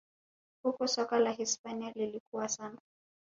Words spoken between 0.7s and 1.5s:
soka la